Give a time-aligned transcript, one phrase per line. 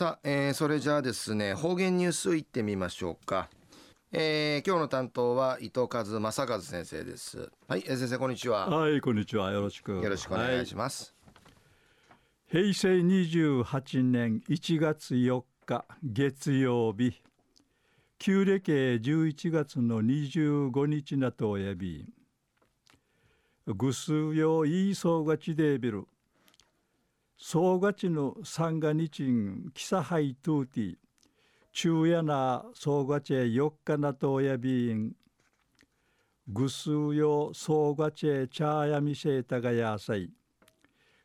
[0.00, 3.50] さあ、えー、それじゃあですね方言ニュースいってみましょうか、
[4.12, 7.50] えー、今日の担当は伊藤和正和先生です。
[7.68, 8.66] はい、えー、先生こんにちは。
[8.70, 9.52] はいこんにちは。
[9.52, 9.92] よろしく。
[9.92, 11.14] よろしくお願いします、
[12.50, 17.20] はい、平成28年1月4日月曜日。
[18.18, 22.06] 旧暦11月の25日なとおやび。
[23.66, 26.06] ぐすよいいそうがちでびる
[27.42, 30.96] 総がちの三が日んキサハイトゥーティ
[31.72, 35.12] 昼夜な総がち四日なとおやびん。
[36.46, 40.30] ぐすうよ総がちチャーヤミセータがやさい。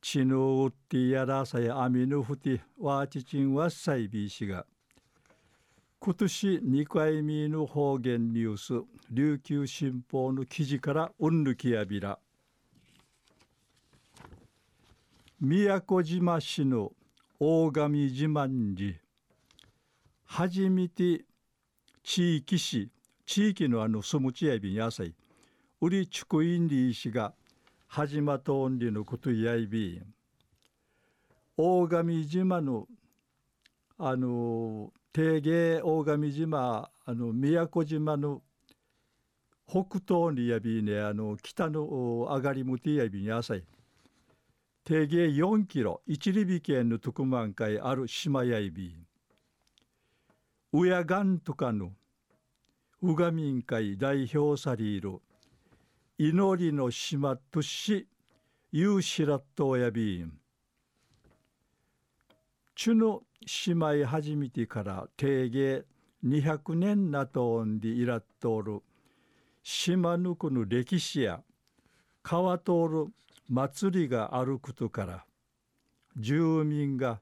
[0.00, 4.64] ちぬうってやらさやあみぬふてわちちんわっさいびしが。
[6.00, 8.72] 今年2回目の方言ニュース
[9.10, 12.18] 琉球新報の記事からうんぬきやびら。
[15.40, 16.90] 宮古島市の
[17.38, 18.98] 大神自慢寺。
[20.24, 21.24] 初めて
[22.02, 22.90] 地域市
[23.24, 25.14] 地域のあの住む地やびに野菜
[25.80, 27.34] 売り地区インディー氏が
[27.86, 30.02] 始まったオンリのことやいび
[31.56, 32.88] 大神島の
[33.96, 38.42] あの定芸大神島あの宮古島の
[39.68, 41.84] 北東にやびねあの北の
[42.28, 43.62] 上がりむてやびに朝い。
[44.88, 48.96] 定芸4キロ一里美県の特万会ある島やいび
[50.72, 51.92] うやがんとかの
[53.02, 55.18] うがみん会代表さりる
[56.16, 58.06] 祈りの島とし
[58.72, 60.32] ゆうしらっとやびん。
[62.74, 63.24] ちゅの
[63.66, 65.84] 姉妹初めてから定芸
[66.24, 68.80] 200年なとんでいらっとおる
[69.62, 71.42] 島ぬくの歴史や
[72.22, 73.06] 川通る
[73.48, 75.24] 祭りがあることから
[76.16, 77.20] 住民が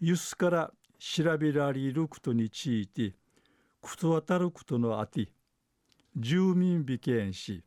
[0.00, 3.14] ゆすから調べられることについて
[3.80, 5.28] ことわたることのあて
[6.16, 7.62] 住民美見し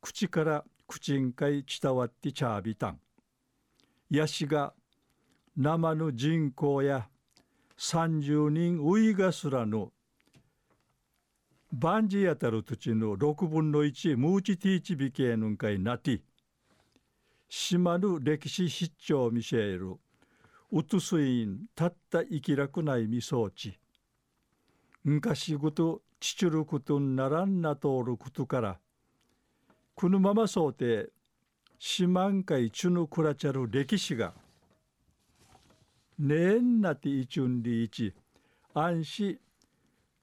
[0.00, 3.00] 口から口んかい伝わってちゃびたん。
[4.10, 4.72] やしが
[5.56, 7.08] 生の人口や
[7.78, 9.92] 30人ウイガスらの
[11.72, 16.20] バンジやたる土地の6分の1ムーチティーチビケヌンカイナティ
[17.48, 19.96] 島の歴史必聴見せる。
[20.70, 23.78] うつすいんたった生きらくないみそうち。
[25.02, 28.78] 昔ごとちちることんならんなとおることから
[29.94, 31.10] このままそうて
[31.78, 34.34] 島んかいちゅぬくらちゃる歴史が
[36.18, 38.12] ねえんなていちゅんりいち
[38.74, 39.38] 安心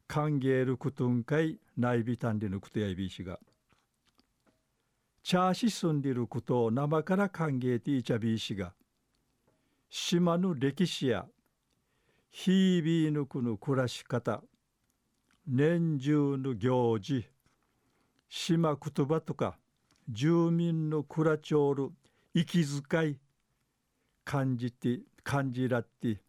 [0.07, 3.39] 歓迎ることんかいないびたんでぬくとやいびしが。
[5.25, 8.73] チャーシ住んでることを生から歓迎ていちゃびいしが
[9.89, 11.25] 島の歴史や
[12.29, 14.43] 日々ぬくの暮らし方
[15.47, 17.27] 年中の行事
[18.29, 19.57] 島言葉とか
[20.07, 21.89] 住民の暮らちょる
[22.35, 23.17] 息遣い
[24.23, 26.21] 感じて感じらって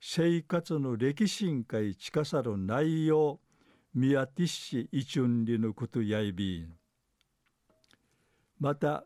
[0.00, 3.40] 生活の歴史会近さる内容
[3.92, 6.78] 見当てし一瞬りのことやいびん。
[8.60, 9.04] また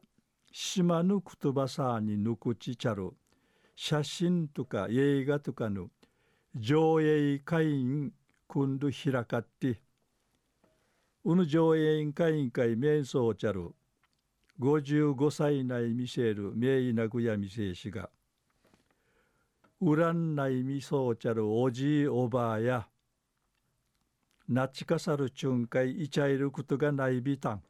[0.50, 3.10] 島の言葉さにぬくちちゃる
[3.74, 5.88] 写真とか映画とかの
[6.54, 8.12] 上映会員
[8.46, 9.80] 今度開かって。
[11.24, 13.70] うぬ上映員会員会瞑想ちゃる
[14.60, 18.10] 55歳内見せる名医なぐや見せしが
[19.82, 22.86] 占いみそうちゃるおじいおばあや。
[24.48, 27.62] なちかさるちゅんかいいちゃいることがないびたん。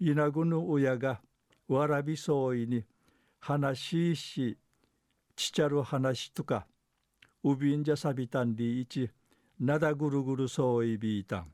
[0.00, 1.20] いなぐぬ親が
[1.66, 2.84] わらびそういに
[3.40, 4.58] 話しし
[5.34, 6.66] ちちゃる話とか
[7.42, 9.10] うびんじゃさびたんりいち
[9.60, 11.52] なだぐるぐるそういびいたん。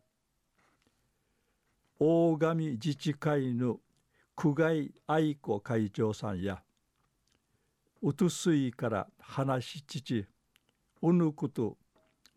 [1.98, 3.80] 大神自治会の
[4.36, 6.62] 久外愛子会長さんや
[8.02, 10.26] うとすいから話しちち
[11.00, 11.78] うぬこと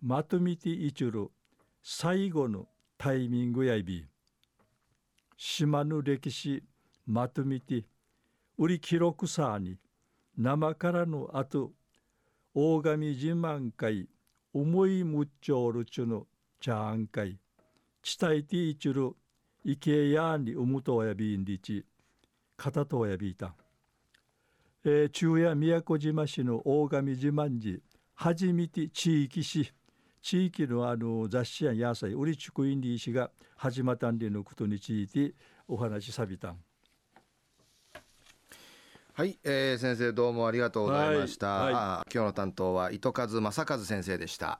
[0.02, 1.30] まとめていちる
[1.84, 2.68] 最後の
[2.98, 4.06] タイミングやいび。
[5.38, 6.64] 島の歴史
[7.06, 7.86] まとめて
[8.58, 9.78] 売り記録さに
[10.36, 11.72] 生からのあと
[12.56, 14.10] 大神自慢会
[14.52, 16.26] 思いむっちょるちゅの
[16.60, 17.38] ちゃんかい
[18.20, 19.12] 伝えていちる
[19.64, 21.86] いけやにうむとやびんりち
[22.56, 23.54] かたとやびいた。
[24.84, 27.80] えー、中夜宮古島市の大神自慢寺
[28.16, 29.72] 初めて地域市
[30.28, 35.34] 地域のあの雑誌や野菜売り地区インディー氏が始まったんでのことについて
[35.70, 36.58] お話しさびたん。
[39.14, 42.14] はい、えー先生どうもありがとうございました、はいはい。
[42.14, 44.60] 今日の担当は糸数正和先生でした